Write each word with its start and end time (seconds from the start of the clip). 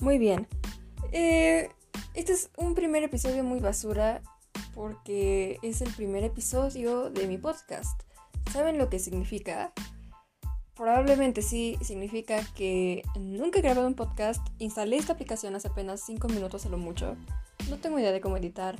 Muy 0.00 0.18
bien. 0.18 0.46
Eh, 1.12 1.70
este 2.14 2.32
es 2.32 2.50
un 2.56 2.74
primer 2.74 3.02
episodio 3.02 3.42
muy 3.44 3.60
basura 3.60 4.22
porque 4.74 5.58
es 5.62 5.80
el 5.80 5.90
primer 5.92 6.22
episodio 6.22 7.10
de 7.10 7.26
mi 7.26 7.38
podcast. 7.38 8.02
¿Saben 8.52 8.76
lo 8.76 8.90
que 8.90 8.98
significa? 8.98 9.72
Probablemente 10.74 11.40
sí 11.40 11.78
significa 11.80 12.40
que 12.54 13.02
nunca 13.18 13.58
he 13.58 13.62
grabado 13.62 13.86
un 13.86 13.94
podcast, 13.94 14.46
instalé 14.58 14.96
esta 14.96 15.14
aplicación 15.14 15.54
hace 15.54 15.68
apenas 15.68 16.02
5 16.04 16.28
minutos 16.28 16.66
a 16.66 16.68
lo 16.68 16.76
mucho, 16.76 17.16
no 17.70 17.78
tengo 17.78 17.98
idea 17.98 18.12
de 18.12 18.20
cómo 18.20 18.36
editar, 18.36 18.76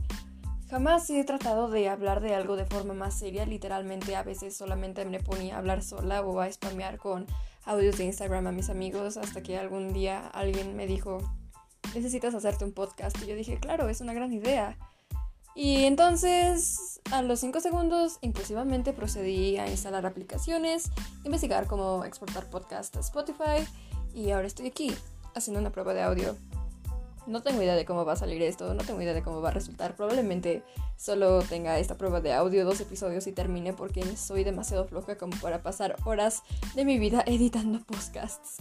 jamás 0.68 1.08
he 1.08 1.24
tratado 1.24 1.70
de 1.70 1.88
hablar 1.88 2.20
de 2.20 2.34
algo 2.34 2.56
de 2.56 2.66
forma 2.66 2.92
más 2.92 3.18
seria, 3.18 3.46
literalmente 3.46 4.14
a 4.14 4.22
veces 4.22 4.54
solamente 4.54 5.06
me 5.06 5.20
ponía 5.20 5.54
a 5.54 5.58
hablar 5.58 5.82
sola 5.82 6.20
o 6.20 6.38
a 6.40 6.52
spamear 6.52 6.98
con 6.98 7.26
audios 7.66 7.98
de 7.98 8.04
Instagram 8.04 8.46
a 8.46 8.52
mis 8.52 8.70
amigos 8.70 9.16
hasta 9.16 9.42
que 9.42 9.58
algún 9.58 9.92
día 9.92 10.26
alguien 10.28 10.76
me 10.76 10.86
dijo, 10.86 11.18
necesitas 11.94 12.34
hacerte 12.34 12.64
un 12.64 12.72
podcast 12.72 13.16
y 13.22 13.26
yo 13.26 13.36
dije, 13.36 13.58
claro, 13.58 13.88
es 13.88 14.00
una 14.00 14.14
gran 14.14 14.32
idea. 14.32 14.78
Y 15.54 15.84
entonces, 15.84 17.00
a 17.10 17.22
los 17.22 17.40
5 17.40 17.60
segundos, 17.60 18.18
impulsivamente 18.20 18.92
procedí 18.92 19.56
a 19.56 19.68
instalar 19.68 20.04
aplicaciones, 20.06 20.90
investigar 21.24 21.66
cómo 21.66 22.04
exportar 22.04 22.48
podcast 22.50 22.94
a 22.96 23.00
Spotify 23.00 23.66
y 24.14 24.30
ahora 24.30 24.46
estoy 24.46 24.66
aquí 24.66 24.94
haciendo 25.34 25.60
una 25.60 25.70
prueba 25.70 25.94
de 25.94 26.02
audio. 26.02 26.36
No 27.26 27.42
tengo 27.42 27.60
idea 27.60 27.74
de 27.74 27.84
cómo 27.84 28.04
va 28.04 28.12
a 28.12 28.16
salir 28.16 28.40
esto, 28.42 28.72
no 28.74 28.84
tengo 28.84 29.02
idea 29.02 29.14
de 29.14 29.22
cómo 29.22 29.40
va 29.40 29.48
a 29.48 29.52
resultar. 29.52 29.96
Probablemente 29.96 30.62
solo 30.96 31.42
tenga 31.42 31.78
esta 31.78 31.96
prueba 31.96 32.20
de 32.20 32.32
audio 32.32 32.64
dos 32.64 32.80
episodios 32.80 33.26
y 33.26 33.32
termine 33.32 33.72
porque 33.72 34.16
soy 34.16 34.44
demasiado 34.44 34.86
floja 34.86 35.18
como 35.18 35.36
para 35.38 35.62
pasar 35.62 35.96
horas 36.04 36.42
de 36.74 36.84
mi 36.84 36.98
vida 36.98 37.24
editando 37.26 37.80
podcasts. 37.84 38.58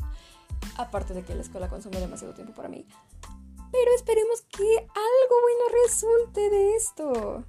Aparte 0.78 1.14
de 1.14 1.24
que 1.24 1.36
la 1.36 1.42
escuela 1.42 1.70
consume 1.70 2.00
demasiado 2.00 2.34
tiempo 2.34 2.54
para 2.54 2.70
mí. 2.70 2.88
Pero 3.72 3.92
esperemos 3.96 4.42
que 4.42 4.78
algo 4.78 5.42
bueno 5.42 5.84
resulte 5.84 6.50
de 6.50 6.76
esto. 6.76 7.44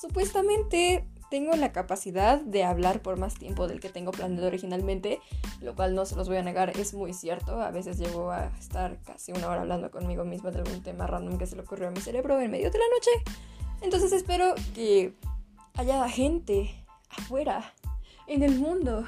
Supuestamente 0.00 1.06
tengo 1.32 1.56
la 1.56 1.72
capacidad 1.72 2.42
de 2.42 2.62
hablar 2.62 3.00
por 3.00 3.18
más 3.18 3.36
tiempo 3.36 3.66
del 3.66 3.80
que 3.80 3.88
tengo 3.88 4.10
planeado 4.10 4.48
originalmente, 4.48 5.18
lo 5.62 5.74
cual 5.74 5.94
no 5.94 6.04
se 6.04 6.14
los 6.14 6.28
voy 6.28 6.36
a 6.36 6.42
negar, 6.42 6.78
es 6.78 6.92
muy 6.92 7.14
cierto. 7.14 7.62
A 7.62 7.70
veces 7.70 7.96
llego 7.96 8.30
a 8.30 8.48
estar 8.58 8.98
casi 9.06 9.32
una 9.32 9.48
hora 9.48 9.62
hablando 9.62 9.90
conmigo 9.90 10.26
misma 10.26 10.50
de 10.50 10.58
algún 10.58 10.82
tema 10.82 11.06
random 11.06 11.38
que 11.38 11.46
se 11.46 11.56
le 11.56 11.62
ocurrió 11.62 11.88
a 11.88 11.90
mi 11.90 12.02
cerebro 12.02 12.38
en 12.38 12.50
medio 12.50 12.70
de 12.70 12.78
la 12.78 12.84
noche. 12.94 13.10
Entonces 13.80 14.12
espero 14.12 14.54
que 14.74 15.14
haya 15.72 16.06
gente 16.10 16.68
afuera, 17.08 17.72
en 18.26 18.42
el 18.42 18.58
mundo, 18.58 19.06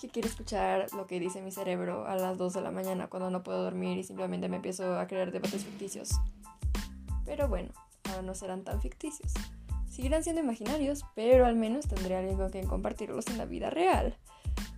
que 0.00 0.08
quiere 0.08 0.28
escuchar 0.28 0.86
lo 0.94 1.06
que 1.06 1.20
dice 1.20 1.42
mi 1.42 1.52
cerebro 1.52 2.06
a 2.06 2.16
las 2.16 2.38
2 2.38 2.54
de 2.54 2.62
la 2.62 2.70
mañana 2.70 3.08
cuando 3.08 3.28
no 3.28 3.42
puedo 3.42 3.62
dormir 3.62 3.98
y 3.98 4.02
simplemente 4.02 4.48
me 4.48 4.56
empiezo 4.56 4.98
a 4.98 5.06
crear 5.06 5.30
debates 5.30 5.62
ficticios. 5.66 6.08
Pero 7.26 7.48
bueno, 7.48 7.68
ahora 8.04 8.22
no 8.22 8.34
serán 8.34 8.64
tan 8.64 8.80
ficticios. 8.80 9.34
Seguirán 9.90 10.22
siendo 10.22 10.42
imaginarios, 10.42 11.04
pero 11.14 11.46
al 11.46 11.56
menos 11.56 11.86
tendré 11.86 12.16
con 12.36 12.50
quien 12.50 12.66
compartirlos 12.66 13.26
en 13.28 13.38
la 13.38 13.46
vida 13.46 13.70
real. 13.70 14.16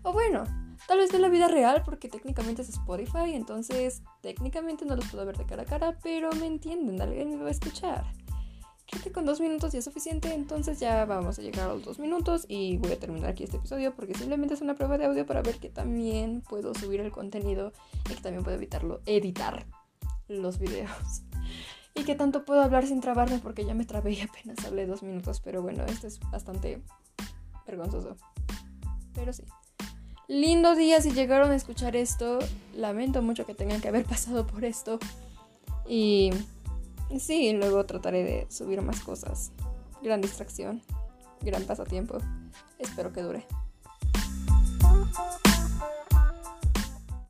O 0.03 0.13
bueno, 0.13 0.45
tal 0.87 0.99
vez 0.99 1.13
en 1.13 1.23
la 1.23 1.29
vida 1.29 1.49
real 1.49 1.83
porque 1.85 2.09
técnicamente 2.09 2.63
es 2.63 2.69
Spotify, 2.69 3.35
entonces 3.35 4.03
técnicamente 4.23 4.85
no 4.85 4.97
los 4.97 5.07
puedo 5.09 5.27
ver 5.27 5.37
de 5.37 5.47
cara 5.47 5.63
a 5.63 5.67
cara, 5.67 5.99
pero 6.03 6.31
me 6.33 6.47
entienden, 6.47 7.01
alguien 7.01 7.31
me 7.31 7.43
va 7.43 7.49
a 7.49 7.53
escuchar. 7.53 8.05
Creo 8.91 9.03
que 9.03 9.13
con 9.13 9.27
dos 9.27 9.39
minutos 9.41 9.73
ya 9.73 9.81
es 9.81 9.85
suficiente, 9.85 10.33
entonces 10.33 10.81
ya 10.81 11.05
vamos 11.05 11.39
a 11.39 11.43
llegar 11.43 11.69
a 11.69 11.75
los 11.75 11.85
dos 11.85 11.99
minutos 11.99 12.47
y 12.49 12.79
voy 12.79 12.93
a 12.93 12.99
terminar 12.99 13.31
aquí 13.31 13.45
este 13.45 13.59
episodio 13.59 13.95
porque 13.95 14.15
simplemente 14.15 14.55
es 14.55 14.63
una 14.63 14.77
prueba 14.77 14.97
de 14.97 15.05
audio 15.05 15.27
para 15.27 15.43
ver 15.43 15.59
que 15.59 15.69
también 15.69 16.41
puedo 16.41 16.75
subir 16.75 17.01
el 17.01 17.11
contenido 17.11 17.73
y 18.09 18.15
que 18.15 18.23
también 18.23 18.45
puedo 18.45 18.57
evitarlo, 18.57 19.03
editar 19.05 19.67
los 20.29 20.59
videos. 20.59 21.23
Y 21.99 22.05
que 22.05 22.15
tanto 22.15 22.45
puedo 22.45 22.63
hablar 22.63 22.87
sin 22.87 23.01
trabarme 23.01 23.39
porque 23.39 23.65
ya 23.65 23.75
me 23.75 23.85
trabé 23.85 24.13
y 24.13 24.21
apenas 24.21 24.65
hablé 24.65 24.87
dos 24.87 25.03
minutos, 25.03 25.41
pero 25.41 25.63
bueno, 25.63 25.85
esto 25.85 26.07
es 26.07 26.21
bastante 26.31 26.83
vergonzoso. 27.67 28.17
Pero 29.15 29.33
sí. 29.33 29.45
Lindo 30.29 30.75
día 30.75 31.01
si 31.01 31.11
llegaron 31.11 31.51
a 31.51 31.57
escuchar 31.57 31.97
esto. 31.97 32.39
Lamento 32.75 33.23
mucho 33.23 33.47
que 33.47 33.55
tengan 33.55 33.81
que 33.81 33.89
haber 33.89 34.05
pasado 34.05 34.47
por 34.47 34.65
esto. 34.65 34.99
Y 35.89 36.31
Sí, 37.17 37.53
luego 37.53 37.87
trataré 37.87 38.23
de 38.23 38.47
subir 38.51 38.83
más 38.83 39.01
cosas. 39.01 39.51
Gran 40.03 40.21
distracción, 40.21 40.83
gran 41.41 41.65
pasatiempo. 41.65 42.19
Espero 42.79 43.13
que 43.13 43.23
dure. 43.23 43.47